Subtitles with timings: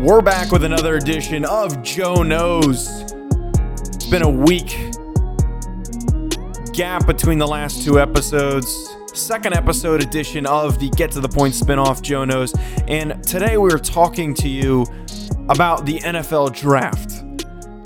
[0.00, 2.88] We're back with another edition of Joe Knows.
[2.88, 4.70] It's been a week
[6.72, 8.96] gap between the last two episodes.
[9.12, 12.54] Second episode edition of the Get to the Point spinoff, Joe Knows.
[12.88, 14.86] And today we're talking to you
[15.50, 17.22] about the NFL draft.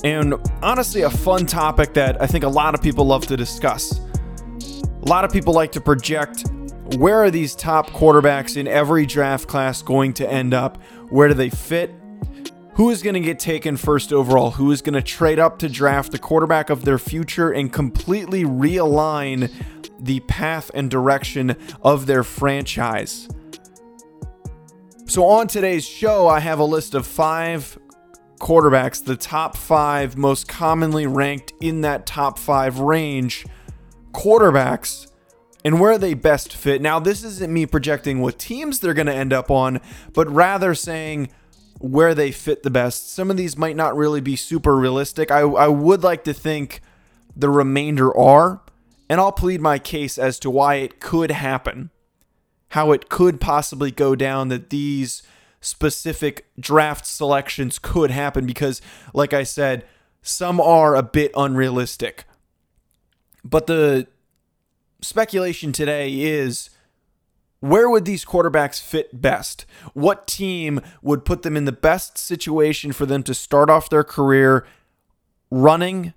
[0.05, 3.99] And honestly, a fun topic that I think a lot of people love to discuss.
[3.99, 6.45] A lot of people like to project
[6.96, 10.80] where are these top quarterbacks in every draft class going to end up?
[11.09, 11.93] Where do they fit?
[12.77, 14.51] Who is going to get taken first overall?
[14.51, 18.42] Who is going to trade up to draft the quarterback of their future and completely
[18.42, 19.52] realign
[20.01, 23.29] the path and direction of their franchise?
[25.06, 27.79] So, on today's show, I have a list of five
[28.41, 33.46] quarterbacks, the top five most commonly ranked in that top five range
[34.10, 35.12] quarterbacks
[35.65, 36.82] and where they best fit.
[36.82, 39.80] Now, this isn't me projecting what teams they're going to end up on,
[40.12, 41.29] but rather saying
[41.85, 43.13] where they fit the best.
[43.13, 45.30] Some of these might not really be super realistic.
[45.30, 46.80] I, I would like to think
[47.37, 48.63] the remainder are,
[49.10, 51.90] and I'll plead my case as to why it could happen,
[52.68, 55.23] how it could possibly go down that these
[55.60, 58.80] specific draft selections could happen, because,
[59.12, 59.85] like I said,
[60.23, 62.24] some are a bit unrealistic.
[63.45, 64.06] But the
[65.03, 66.71] speculation today is
[67.65, 69.65] where would these quarterbacks fit best?
[69.94, 74.04] What team would put them in the best situation for them to start off their
[74.04, 74.66] career
[75.50, 76.12] running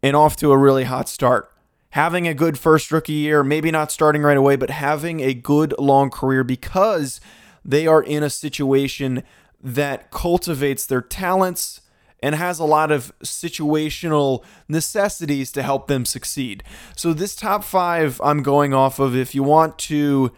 [0.00, 1.50] and off to a really hot start?
[1.90, 5.74] Having a good first rookie year, maybe not starting right away, but having a good
[5.80, 7.20] long career because
[7.64, 9.24] they are in a situation
[9.60, 11.80] that cultivates their talents
[12.20, 16.62] and has a lot of situational necessities to help them succeed.
[16.96, 20.32] So, this top five I'm going off of, if you want to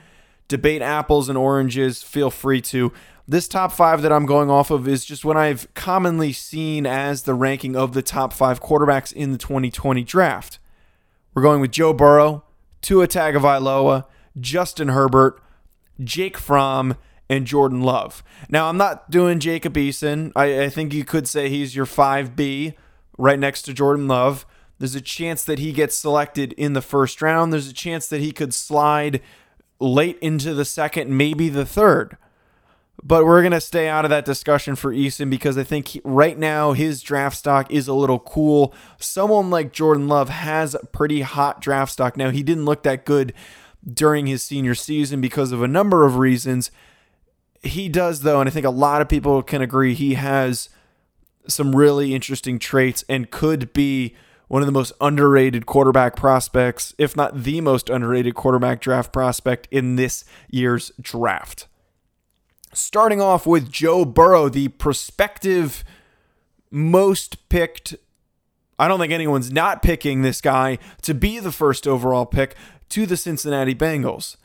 [0.49, 2.93] debate apples and oranges, feel free to.
[3.27, 7.23] This top five that I'm going off of is just what I've commonly seen as
[7.23, 10.59] the ranking of the top five quarterbacks in the 2020 draft.
[11.33, 12.43] We're going with Joe Burrow,
[12.83, 14.07] Tua Tagovailoa,
[14.41, 15.41] Justin Herbert,
[16.03, 16.97] Jake Fromm,
[17.31, 18.25] and Jordan Love.
[18.51, 20.33] Now, I'm not doing Jacob Eason.
[20.35, 22.75] I, I think you could say he's your 5B
[23.17, 24.45] right next to Jordan Love.
[24.81, 27.53] There's a chance that he gets selected in the first round.
[27.53, 29.23] There's a chance that he could slide
[29.79, 32.17] late into the second, maybe the third.
[33.01, 36.01] But we're going to stay out of that discussion for Eason because I think he,
[36.03, 38.75] right now his draft stock is a little cool.
[38.99, 42.17] Someone like Jordan Love has pretty hot draft stock.
[42.17, 43.33] Now, he didn't look that good
[43.87, 46.73] during his senior season because of a number of reasons
[47.63, 50.69] he does though, and I think a lot of people can agree he has
[51.47, 54.15] some really interesting traits and could be
[54.49, 59.69] one of the most underrated quarterback prospects, if not the most underrated quarterback draft prospect
[59.71, 61.69] in this year's draft.
[62.73, 65.85] Starting off with Joe Burrow, the prospective
[66.71, 67.95] most picked.
[68.79, 72.57] I don't think anyone's not picking this guy to be the first overall pick
[72.91, 74.37] to the Cincinnati Bengals.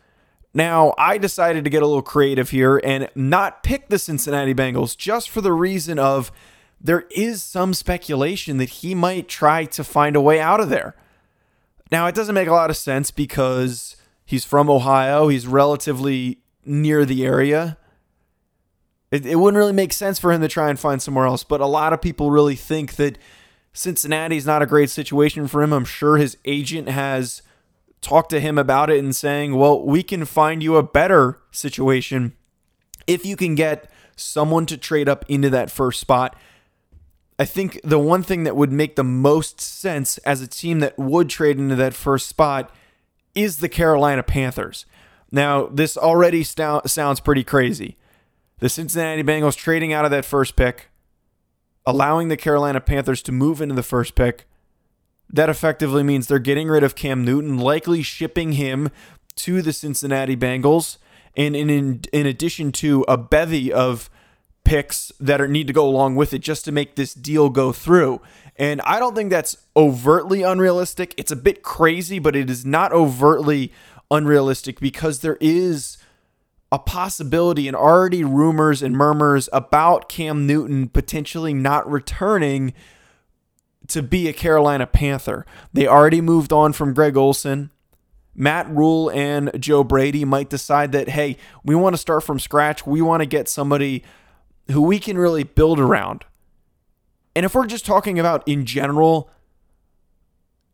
[0.56, 4.96] Now, I decided to get a little creative here and not pick the Cincinnati Bengals
[4.96, 6.32] just for the reason of
[6.80, 10.96] there is some speculation that he might try to find a way out of there.
[11.92, 17.04] Now, it doesn't make a lot of sense because he's from Ohio, he's relatively near
[17.04, 17.78] the area.
[19.12, 21.60] It, it wouldn't really make sense for him to try and find somewhere else, but
[21.60, 23.18] a lot of people really think that
[23.74, 25.74] Cincinnati is not a great situation for him.
[25.74, 27.42] I'm sure his agent has
[28.06, 32.34] talk to him about it and saying, well, we can find you a better situation
[33.08, 36.38] if you can get someone to trade up into that first spot.
[37.38, 40.98] I think the one thing that would make the most sense as a team that
[40.98, 42.74] would trade into that first spot
[43.34, 44.86] is the Carolina Panthers.
[45.32, 47.98] Now, this already sounds pretty crazy.
[48.60, 50.88] The Cincinnati Bengals trading out of that first pick,
[51.86, 54.48] allowing the Carolina Panthers to move into the first pick,
[55.30, 58.90] that effectively means they're getting rid of Cam Newton, likely shipping him
[59.36, 60.98] to the Cincinnati Bengals.
[61.36, 64.10] And in, in, in addition to a bevy of
[64.64, 67.72] picks that are, need to go along with it just to make this deal go
[67.72, 68.22] through.
[68.58, 71.14] And I don't think that's overtly unrealistic.
[71.18, 73.72] It's a bit crazy, but it is not overtly
[74.10, 75.98] unrealistic because there is
[76.72, 82.74] a possibility and already rumors and murmurs about Cam Newton potentially not returning
[83.88, 85.46] to be a Carolina Panther.
[85.74, 87.72] They already moved on from Greg Olsen.
[88.36, 92.86] Matt Rhule and Joe Brady might decide that, hey, we want to start from scratch.
[92.86, 94.04] We want to get somebody
[94.72, 96.26] who we can really build around.
[97.36, 99.30] And if we're just talking about in general,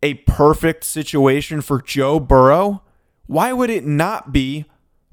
[0.03, 2.81] a perfect situation for Joe Burrow,
[3.27, 4.65] why would it not be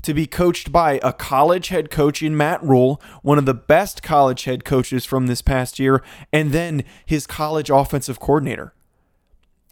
[0.03, 4.03] to be coached by a college head coach in Matt Rhule, one of the best
[4.03, 6.03] college head coaches from this past year,
[6.33, 8.75] and then his college offensive coordinator.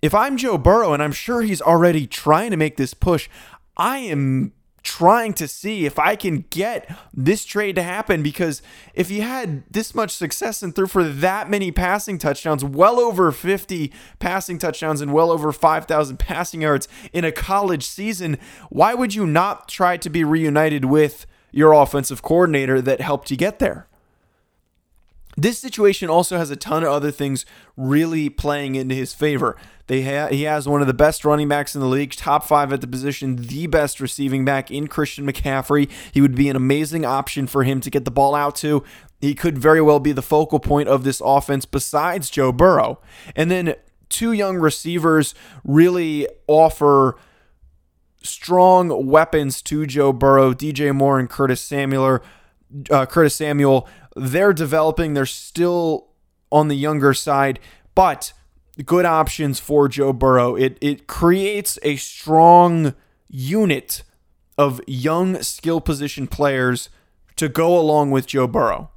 [0.03, 3.29] If I'm Joe Burrow, and I'm sure he's already trying to make this push,
[3.77, 4.53] I am
[4.87, 8.63] trying to see if I can get this trade to happen because
[8.95, 13.33] if you had this much success and threw for that many passing touchdowns, well over
[13.33, 18.39] 50 passing touchdowns and well over 5,000 passing yards in a college season,
[18.71, 23.37] why would you not try to be reunited with your offensive coordinator that helped you
[23.37, 23.89] get there?
[25.37, 27.45] This situation also has a ton of other things
[27.77, 29.57] really playing into his favor.
[29.87, 32.73] They ha- he has one of the best running backs in the league, top five
[32.73, 35.91] at the position, the best receiving back in Christian McCaffrey.
[36.13, 38.83] He would be an amazing option for him to get the ball out to.
[39.21, 42.99] He could very well be the focal point of this offense besides Joe Burrow.
[43.35, 43.75] And then
[44.09, 45.35] two young receivers
[45.65, 47.17] really offer
[48.23, 52.21] strong weapons to Joe Burrow, DJ Moore and Curtis Samuel.
[52.91, 55.15] Uh, Curtis Samuel they're developing.
[55.15, 56.09] They're still
[56.51, 57.61] on the younger side,
[57.95, 58.33] but
[58.85, 60.57] good options for Joe Burrow.
[60.57, 62.95] It it creates a strong
[63.29, 64.03] unit
[64.59, 66.89] of young skill position players
[67.37, 68.91] to go along with Joe Burrow.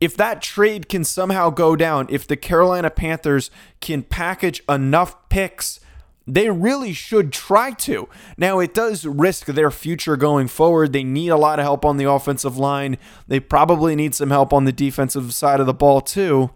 [0.00, 3.50] If that trade can somehow go down, if the Carolina Panthers
[3.80, 5.80] can package enough picks
[6.26, 8.08] they really should try to.
[8.38, 10.92] Now, it does risk their future going forward.
[10.92, 12.96] They need a lot of help on the offensive line.
[13.28, 16.50] They probably need some help on the defensive side of the ball, too.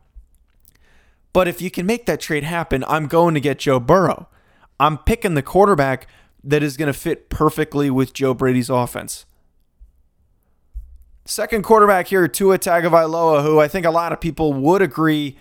[1.33, 4.29] But if you can make that trade happen, I'm going to get Joe Burrow.
[4.81, 6.07] I'm picking the quarterback
[6.43, 9.27] that is going to fit perfectly with Joe Brady's offense.
[11.27, 15.37] Second quarterback here, Tua Tagovailoa, who I think a lot of people would agree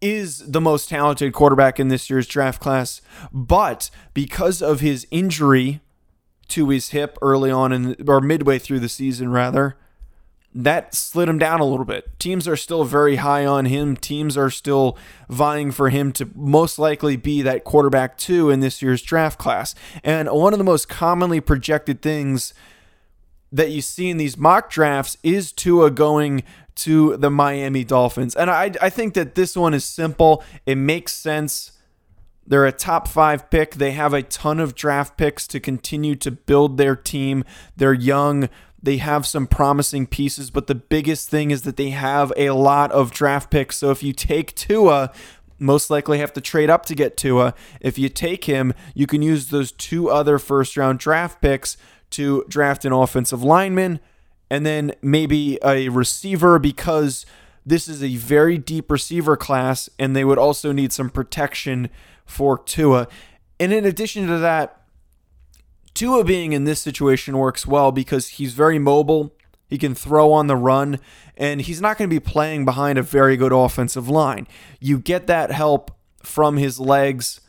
[0.00, 3.00] is the most talented quarterback in this year's draft class,
[3.32, 5.80] but because of his injury
[6.48, 9.76] to his hip early on in or midway through the season rather,
[10.52, 12.18] that slid him down a little bit.
[12.18, 13.96] Teams are still very high on him.
[13.96, 14.98] Teams are still
[15.28, 19.76] vying for him to most likely be that quarterback two in this year's draft class.
[20.02, 22.52] And one of the most commonly projected things
[23.52, 26.42] that you see in these mock drafts is Tua going
[26.80, 28.34] to the Miami Dolphins.
[28.34, 30.42] And I, I think that this one is simple.
[30.66, 31.72] It makes sense.
[32.46, 33.74] They're a top five pick.
[33.74, 37.44] They have a ton of draft picks to continue to build their team.
[37.76, 38.48] They're young.
[38.82, 42.90] They have some promising pieces, but the biggest thing is that they have a lot
[42.92, 43.76] of draft picks.
[43.76, 45.12] So if you take Tua,
[45.58, 47.54] most likely have to trade up to get Tua.
[47.80, 51.76] If you take him, you can use those two other first round draft picks
[52.10, 54.00] to draft an offensive lineman
[54.50, 57.24] and then maybe a receiver because
[57.64, 61.88] this is a very deep receiver class and they would also need some protection
[62.26, 63.06] for Tua.
[63.58, 64.82] And in addition to that,
[65.94, 69.34] Tua being in this situation works well because he's very mobile.
[69.68, 70.98] He can throw on the run,
[71.36, 74.48] and he's not going to be playing behind a very good offensive line.
[74.80, 75.92] You get that help
[76.22, 77.40] from his legs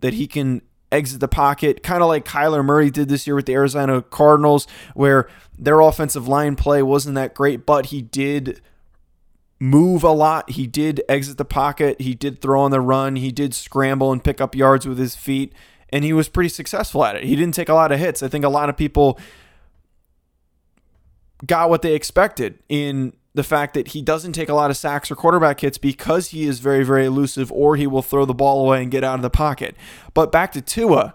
[0.00, 3.46] that he can exit the pocket, kind of like Kyler Murray did this year with
[3.46, 5.28] the Arizona Cardinals, where
[5.58, 8.60] their offensive line play wasn't that great, but he did
[9.58, 10.50] move a lot.
[10.50, 12.00] He did exit the pocket.
[12.00, 13.16] He did throw on the run.
[13.16, 15.52] He did scramble and pick up yards with his feet,
[15.90, 17.24] and he was pretty successful at it.
[17.24, 18.22] He didn't take a lot of hits.
[18.22, 19.18] I think a lot of people
[21.46, 25.10] got what they expected in the fact that he doesn't take a lot of sacks
[25.10, 28.64] or quarterback hits because he is very, very elusive, or he will throw the ball
[28.64, 29.76] away and get out of the pocket.
[30.14, 31.14] But back to Tua.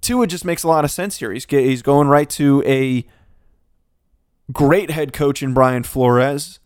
[0.00, 1.32] Tua just makes a lot of sense here.
[1.32, 3.04] He's he's going right to a
[4.52, 6.60] great head coach in Brian Flores.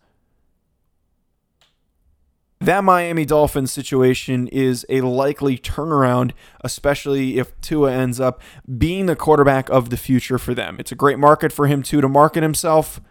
[2.59, 8.39] That Miami Dolphins situation is a likely turnaround, especially if Tua ends up
[8.77, 10.75] being the quarterback of the future for them.
[10.77, 13.01] It's a great market for him too to market himself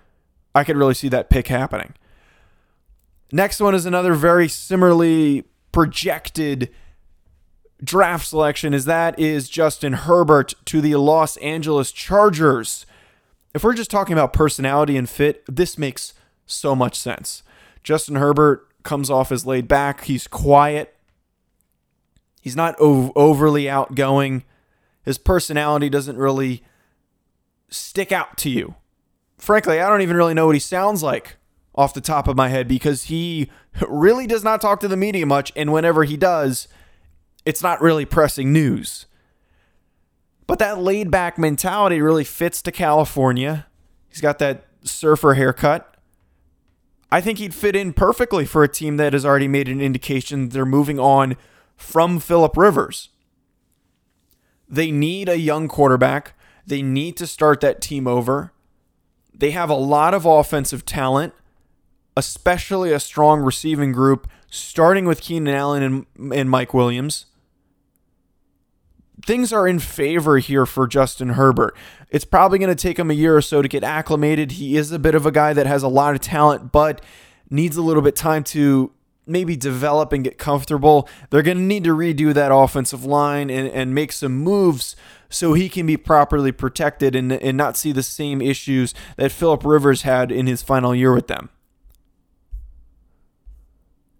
[0.55, 1.95] I could really see that pick happening.
[3.33, 6.71] Next one is another very similarly projected
[7.83, 12.87] draft selection is that is Justin Herbert to the Los Angeles Chargers.
[13.55, 16.15] If we're just talking about personality and fit, this makes
[16.47, 17.43] so much sense.
[17.83, 20.95] Justin Herbert comes off as laid back, he's quiet.
[22.41, 24.45] He's not overly outgoing.
[25.05, 26.65] His personality doesn't really
[27.69, 28.75] stick out to you
[29.41, 31.37] frankly, I don't even really know what he sounds like
[31.75, 33.51] off the top of my head because he
[33.89, 35.53] really does not talk to the media much.
[35.57, 36.69] And whenever he does,
[37.45, 39.07] it's not really pressing news.
[40.47, 43.67] But that laid back mentality really fits to California.
[44.09, 45.97] He's got that surfer haircut.
[47.13, 50.49] I think he'd fit in perfectly for a team that has already made an indication
[50.49, 51.37] they're moving on
[51.77, 53.09] from Philip Rivers.
[54.69, 56.35] They need a young quarterback
[56.67, 58.53] They need to start that team over.
[59.41, 61.33] They have a lot of offensive talent,
[62.15, 67.25] especially a strong receiving group, starting with Keenan Allen and, and Mike Williams.
[69.25, 71.75] Things are in favor here for Justin Herbert.
[72.11, 74.53] It's probably going to take him a year or so to get acclimated.
[74.53, 77.03] He is a bit of a guy that has a lot of talent, but
[77.49, 78.93] needs a little bit time to
[79.31, 81.09] maybe develop and get comfortable.
[81.31, 84.97] They're going to need to redo that offensive line and, and make some moves
[85.29, 89.65] so he can be properly protected and, and not see the same issues that Philip
[89.65, 91.49] Rivers had in his final year with them.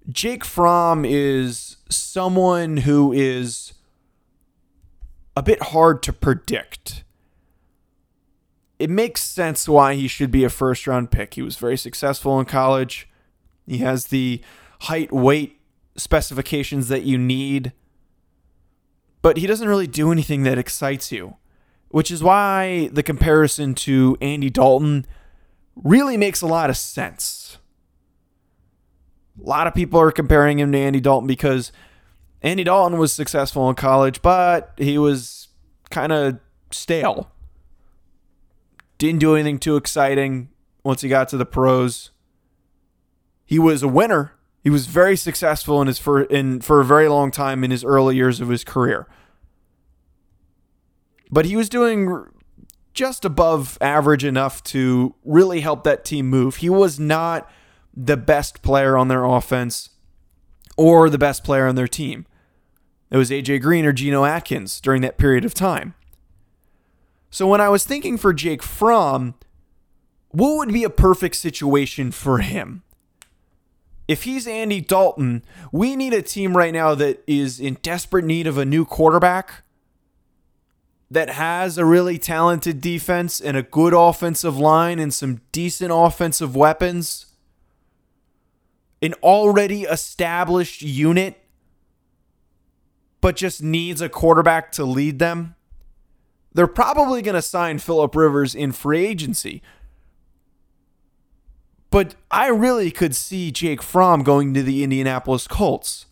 [0.09, 3.75] Jake Fromm is someone who is
[5.37, 7.05] a bit hard to predict.
[8.79, 11.35] It makes sense why he should be a first round pick.
[11.35, 13.09] He was very successful in college.
[13.67, 14.41] He has the
[14.81, 15.61] height, weight
[15.97, 17.73] specifications that you need,
[19.23, 21.37] but he doesn't really do anything that excites you,
[21.89, 25.07] which is why the comparison to Andy Dalton
[25.77, 27.59] really makes a lot of sense.
[29.43, 31.73] A lot of people are comparing him to Andy Dalton because
[32.43, 35.49] Andy Dalton was successful in college, but he was
[35.91, 37.31] kind of stale.
[38.99, 40.49] Didn't do anything too exciting
[40.85, 42.11] once he got to the pros.
[43.45, 44.33] He was a winner.
[44.63, 47.85] He was very successful in his for in for a very long time in his
[47.85, 49.07] early years of his career.
[51.31, 52.27] But he was doing
[52.93, 56.57] just above average enough to really help that team move.
[56.57, 57.51] He was not
[57.95, 59.91] the best player on their offense
[60.77, 62.27] or the best player on their team.
[63.11, 65.95] It was AJ Green or Geno Atkins during that period of time.
[67.31, 69.35] So when I was thinking for Jake Fromm,
[70.29, 72.83] what would be a perfect situation for him?
[74.11, 78.49] If he's Andy Dalton, we need a team right now that is in desperate need
[78.49, 79.63] of a new quarterback
[81.09, 86.57] that has a really talented defense and a good offensive line and some decent offensive
[86.57, 87.27] weapons.
[89.01, 91.41] An already established unit,
[93.21, 95.55] but just needs a quarterback to lead them.
[96.53, 99.63] They're probably going to sign Philip Rivers in free agency
[101.91, 106.07] but I really could see Jake Fromm going to the Indianapolis Colts.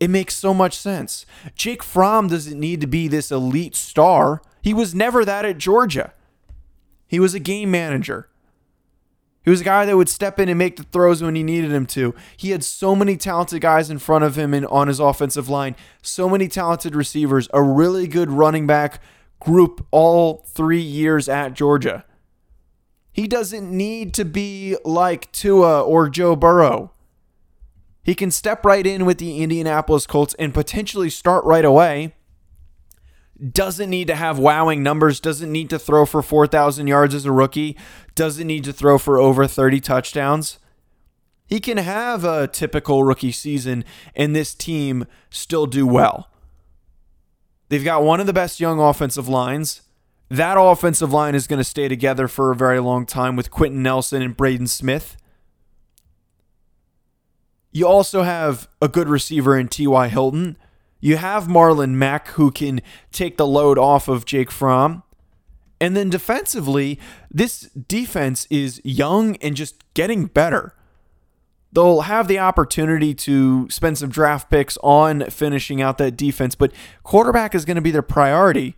[0.00, 1.24] It makes so much sense.
[1.54, 4.42] Jake Fromm doesn't need to be this elite star.
[4.62, 6.12] He was never that at Georgia.
[7.06, 8.28] He was a game manager.
[9.44, 11.70] He was a guy that would step in and make the throws when he needed
[11.70, 12.14] him to.
[12.36, 15.76] He had so many talented guys in front of him and on his offensive line,
[16.02, 19.00] so many talented receivers, a really good running back
[19.40, 22.04] group all three years at Georgia.
[23.14, 26.90] He doesn't need to be like Tua or Joe Burrow.
[28.02, 32.16] He can step right in with the Indianapolis Colts and potentially start right away.
[33.40, 37.30] Doesn't need to have wowing numbers, doesn't need to throw for 4,000 yards as a
[37.30, 37.76] rookie,
[38.16, 40.58] doesn't need to throw for over 30 touchdowns.
[41.46, 43.84] He can have a typical rookie season
[44.16, 46.30] and this team still do well.
[47.68, 49.82] They've got one of the best young offensive lines.
[50.34, 53.84] That offensive line is going to stay together for a very long time with Quenton
[53.84, 55.16] Nelson and Braden Smith.
[57.70, 60.08] You also have a good receiver in T.Y.
[60.08, 60.56] Hilton.
[60.98, 65.04] You have Marlon Mack who can take the load off of Jake Fromm.
[65.80, 66.98] And then defensively,
[67.30, 70.74] this defense is young and just getting better.
[71.72, 76.72] They'll have the opportunity to spend some draft picks on finishing out that defense, but
[77.04, 78.74] quarterback is going to be their priority.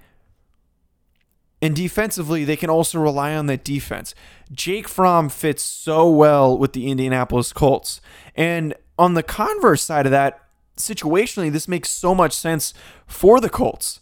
[1.62, 4.14] And defensively, they can also rely on that defense.
[4.52, 8.00] Jake Fromm fits so well with the Indianapolis Colts.
[8.34, 10.40] And on the converse side of that,
[10.76, 12.74] situationally, this makes so much sense
[13.06, 14.00] for the Colts.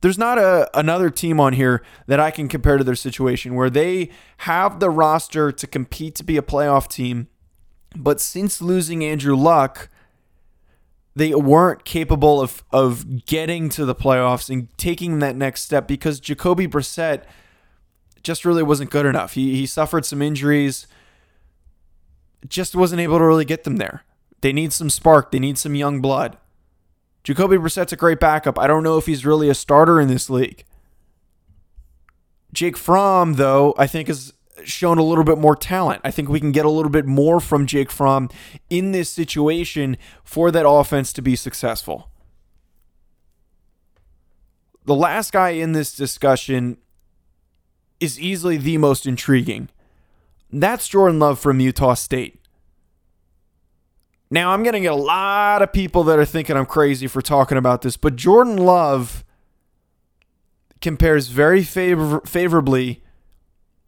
[0.00, 3.70] There's not a another team on here that I can compare to their situation where
[3.70, 7.28] they have the roster to compete to be a playoff team,
[7.96, 9.88] but since losing Andrew Luck,
[11.14, 16.20] they weren't capable of of getting to the playoffs and taking that next step because
[16.20, 17.24] Jacoby Brissett
[18.22, 19.34] just really wasn't good enough.
[19.34, 20.86] He he suffered some injuries,
[22.48, 24.04] just wasn't able to really get them there.
[24.40, 25.30] They need some spark.
[25.30, 26.36] They need some young blood.
[27.24, 28.58] Jacoby Brissett's a great backup.
[28.58, 30.64] I don't know if he's really a starter in this league.
[32.52, 34.32] Jake Fromm, though, I think is
[34.66, 36.00] shown a little bit more talent.
[36.04, 38.28] I think we can get a little bit more from Jake Fromm
[38.70, 42.10] in this situation for that offense to be successful.
[44.84, 46.76] The last guy in this discussion
[48.00, 49.68] is easily the most intriguing.
[50.50, 52.40] That's Jordan Love from Utah State.
[54.30, 57.22] Now, I'm going to get a lot of people that are thinking I'm crazy for
[57.22, 59.24] talking about this, but Jordan Love
[60.80, 63.01] compares very favor- favorably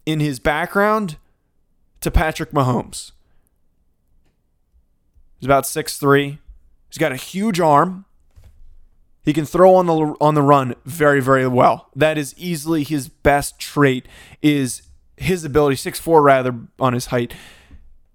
[0.05, 1.17] in his background
[2.01, 3.11] to Patrick Mahomes.
[5.39, 6.39] He's about 6'3.
[6.89, 8.05] He's got a huge arm.
[9.23, 11.89] He can throw on the on the run very very well.
[11.95, 14.07] That is easily his best trait
[14.43, 14.83] is
[15.17, 17.33] his ability 6'4 rather on his height.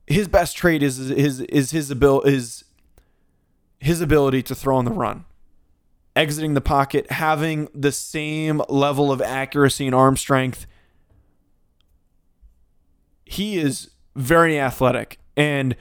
[0.06, 2.64] His best trait is his is his ability is
[3.80, 5.25] his ability to throw on the run.
[6.14, 10.66] Exiting the pocket, having the same level of accuracy and arm strength.
[13.30, 15.76] He is very athletic and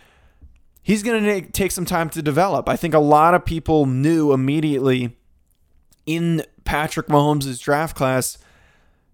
[0.83, 2.69] he's going to take some time to develop.
[2.69, 5.17] I think a lot of people knew immediately
[6.05, 8.37] in Patrick Mahomes' draft class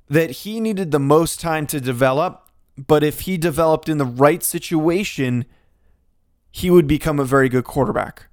[0.09, 4.43] that he needed the most time to develop, but if he developed in the right
[4.43, 5.45] situation,
[6.51, 8.27] he would become a very good quarterback.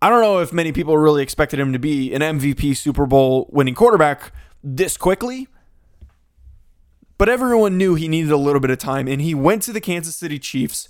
[0.00, 3.50] I don't know if many people really expected him to be an MVP Super Bowl
[3.52, 4.32] winning quarterback
[4.64, 5.46] this quickly,
[7.22, 9.80] but everyone knew he needed a little bit of time, and he went to the
[9.80, 10.88] Kansas City Chiefs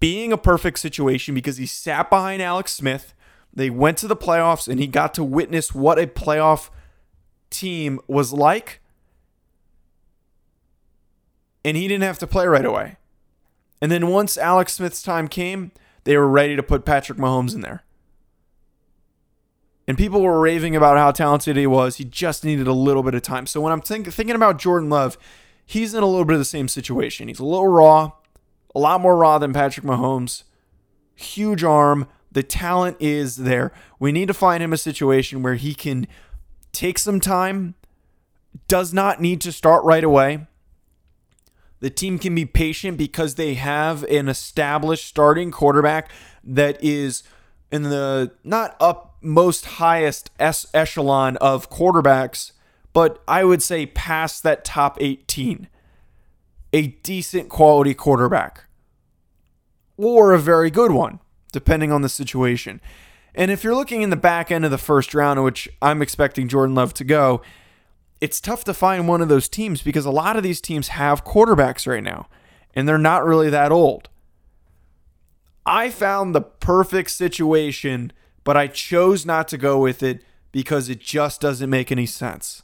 [0.00, 3.12] being a perfect situation because he sat behind Alex Smith
[3.52, 6.70] they went to the playoffs and he got to witness what a playoff
[7.50, 8.80] team was like.
[11.62, 12.96] And he didn't have to play right away.
[13.82, 15.72] And then once Alex Smith's time came,
[16.04, 17.82] they were ready to put Patrick Mahomes in there.
[19.86, 21.96] And people were raving about how talented he was.
[21.96, 23.46] He just needed a little bit of time.
[23.46, 25.16] So when I'm think, thinking about Jordan Love,
[25.66, 27.28] he's in a little bit of the same situation.
[27.28, 28.12] He's a little raw,
[28.74, 30.44] a lot more raw than Patrick Mahomes.
[31.14, 33.72] Huge arm, the talent is there.
[33.98, 36.06] We need to find him a situation where he can
[36.72, 37.74] take some time,
[38.68, 40.46] does not need to start right away.
[41.80, 46.10] The team can be patient because they have an established starting quarterback
[46.42, 47.22] that is
[47.70, 52.52] in the not up most highest echelon of quarterbacks,
[52.96, 55.68] but I would say past that top 18.
[56.72, 58.64] A decent quality quarterback
[59.98, 61.20] or a very good one
[61.52, 62.80] depending on the situation.
[63.34, 66.48] And if you're looking in the back end of the first round, which I'm expecting
[66.48, 67.42] Jordan Love to go,
[68.22, 71.22] it's tough to find one of those teams because a lot of these teams have
[71.22, 72.30] quarterbacks right now,
[72.74, 74.08] and they're not really that old.
[75.66, 81.00] I found the perfect situation, but I chose not to go with it because it
[81.00, 82.62] just doesn't make any sense.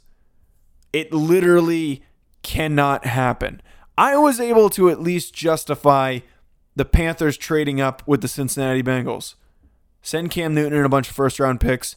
[0.93, 2.03] It literally
[2.43, 3.61] cannot happen.
[3.97, 6.19] I was able to at least justify
[6.75, 9.35] the Panthers trading up with the Cincinnati Bengals.
[10.01, 11.95] Send Cam Newton and a bunch of first round picks.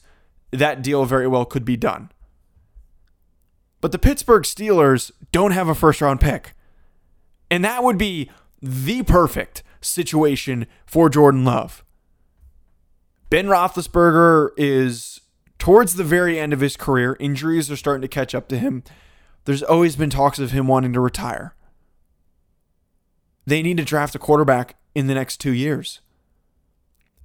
[0.51, 2.11] That deal very well could be done.
[3.81, 6.55] But the Pittsburgh Steelers don't have a first round pick.
[7.51, 8.31] And that would be
[8.61, 11.85] the perfect situation for Jordan Love.
[13.29, 15.21] Ben Roethlisberger is
[15.59, 17.17] towards the very end of his career.
[17.21, 18.83] Injuries are starting to catch up to him.
[19.45, 21.55] There's always been talks of him wanting to retire.
[23.47, 26.01] They need to draft a quarterback in the next two years.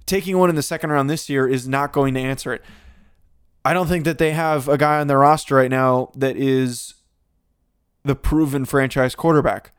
[0.06, 2.62] Taking one in the second round this year is not going to answer it.
[3.64, 6.94] I don't think that they have a guy on their roster right now that is
[8.04, 9.72] the proven franchise quarterback.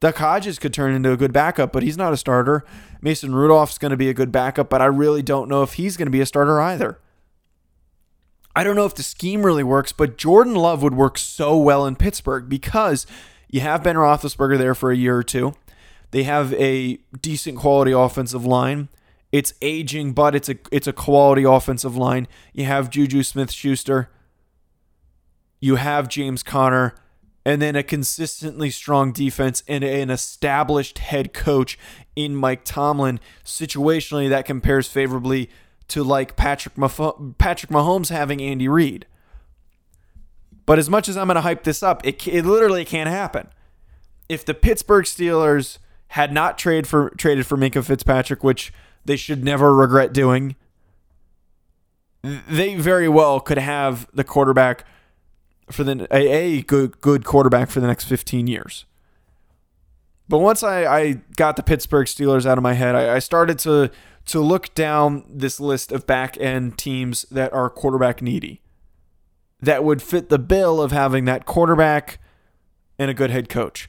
[0.00, 2.64] Duck Hodges could turn into a good backup, but he's not a starter.
[3.00, 5.96] Mason Rudolph's going to be a good backup, but I really don't know if he's
[5.96, 7.00] going to be a starter either.
[8.58, 11.86] I don't know if the scheme really works, but Jordan Love would work so well
[11.86, 13.06] in Pittsburgh because
[13.48, 15.54] you have Ben Roethlisberger there for a year or two.
[16.10, 18.88] They have a decent quality offensive line.
[19.30, 22.26] It's aging, but it's a it's a quality offensive line.
[22.52, 24.10] You have Juju Smith Schuster.
[25.60, 26.96] You have James Conner,
[27.44, 31.78] and then a consistently strong defense and an established head coach
[32.16, 33.20] in Mike Tomlin.
[33.44, 35.48] Situationally, that compares favorably
[35.88, 39.06] to like Patrick Mah- Patrick Mahomes having Andy Reid.
[40.66, 43.48] But as much as I'm going to hype this up, it, it literally can't happen.
[44.28, 48.72] If the Pittsburgh Steelers had not trade for traded for Minkah Fitzpatrick, which
[49.04, 50.56] they should never regret doing,
[52.22, 54.84] they very well could have the quarterback
[55.70, 58.84] for the a, a good good quarterback for the next 15 years.
[60.28, 63.58] But once I, I got the Pittsburgh Steelers out of my head, I, I started
[63.60, 63.90] to
[64.28, 68.60] to look down this list of back end teams that are quarterback needy.
[69.60, 72.18] That would fit the bill of having that quarterback
[72.98, 73.88] and a good head coach.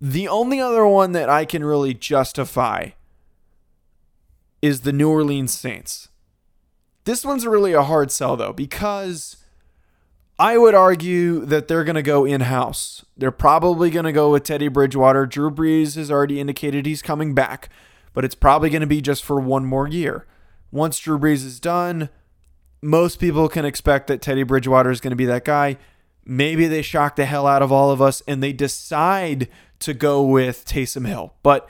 [0.00, 2.90] The only other one that I can really justify
[4.62, 6.08] is the New Orleans Saints.
[7.04, 9.36] This one's really a hard sell, though, because
[10.38, 13.04] I would argue that they're going to go in house.
[13.16, 15.26] They're probably going to go with Teddy Bridgewater.
[15.26, 17.68] Drew Brees has already indicated he's coming back,
[18.14, 20.26] but it's probably going to be just for one more year.
[20.70, 22.08] Once Drew Brees is done,
[22.80, 25.76] most people can expect that Teddy Bridgewater is going to be that guy.
[26.26, 29.48] maybe they shock the hell out of all of us and they decide
[29.80, 31.34] to go with Taysom Hill.
[31.42, 31.68] But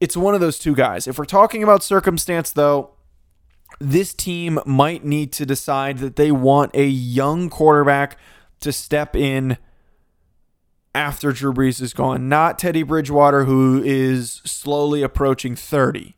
[0.00, 1.06] it's one of those two guys.
[1.06, 2.90] If we're talking about circumstance, though,
[3.80, 8.18] this team might need to decide that they want a young quarterback
[8.60, 9.58] to step in
[10.96, 16.16] after Drew Brees is gone, not Teddy Bridgewater, who is slowly approaching 30.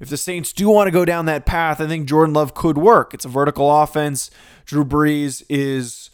[0.00, 2.78] If the Saints do want to go down that path, I think Jordan Love could
[2.78, 3.12] work.
[3.12, 4.30] It's a vertical offense.
[4.64, 6.08] Drew Brees is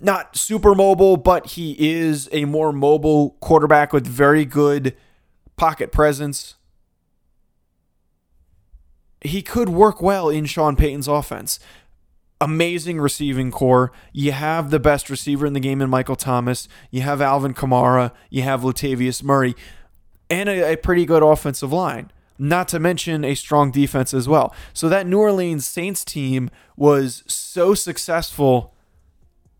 [0.00, 4.94] not super mobile, but he is a more mobile quarterback with very good
[5.56, 6.56] pocket presence.
[9.22, 11.58] He could work well in Sean Payton's offense
[12.42, 13.92] amazing receiving corps.
[14.12, 16.68] You have the best receiver in the game in Michael Thomas.
[16.90, 18.10] You have Alvin Kamara.
[18.30, 19.54] You have Latavius Murray,
[20.28, 22.10] and a, a, pretty good offensive line.
[22.38, 24.52] Not to mention a strong defense as well.
[24.72, 28.74] So that New Orleans Saints team was so successful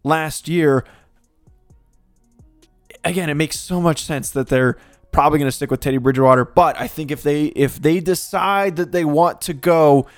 [0.03, 0.85] last year.
[3.05, 4.77] Again, it makes so much sense that they're
[5.13, 6.45] probably going to stick with Teddy Bridgewater.
[6.45, 10.09] But I think if they if they decide that they want to go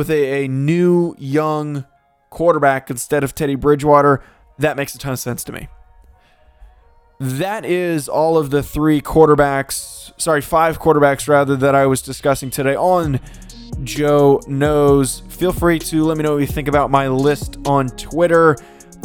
[0.00, 1.84] with a, a new young
[2.30, 4.22] quarterback instead of Teddy Bridgewater,
[4.58, 5.68] that makes a ton of sense to me.
[7.18, 12.48] That is all of the three quarterbacks, sorry, five quarterbacks rather, that I was discussing
[12.48, 13.20] today on
[13.84, 15.20] Joe Knows.
[15.28, 18.56] Feel free to let me know what you think about my list on Twitter.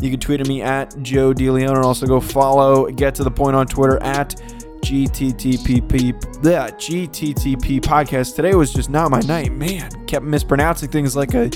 [0.01, 3.31] You can tweet at me at Joe DeLeon and also go follow Get to the
[3.31, 4.41] Point on Twitter at
[4.85, 6.45] GTTPP.
[6.45, 8.35] Yeah, GTTP podcast.
[8.35, 9.51] Today was just not my night.
[9.51, 11.49] Man, kept mispronouncing things like a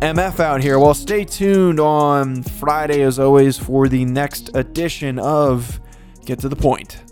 [0.00, 0.78] MF out here.
[0.78, 5.78] Well, stay tuned on Friday, as always, for the next edition of
[6.24, 7.05] Get to the Point.